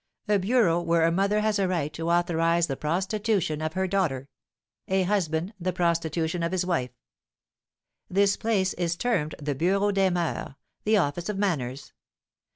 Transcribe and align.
A 0.27 0.39
bureau 0.39 0.81
where 0.81 1.05
a 1.05 1.11
mother 1.11 1.41
has 1.41 1.59
a 1.59 1.67
right 1.67 1.93
to 1.93 2.09
authorise 2.09 2.65
the 2.65 2.75
prostitution 2.75 3.61
of 3.61 3.73
her 3.73 3.85
daughter; 3.85 4.29
a 4.87 5.03
husband 5.03 5.53
the 5.59 5.71
prostitution 5.71 6.41
of 6.41 6.51
his 6.51 6.65
wife. 6.65 6.89
This 8.09 8.35
place 8.35 8.73
is 8.73 8.95
termed 8.95 9.35
the 9.39 9.53
"Bureau 9.53 9.91
des 9.91 10.09
Moeurs" 10.09 10.55
(the 10.85 10.97
Office 10.97 11.29
of 11.29 11.37
Manners). 11.37 11.93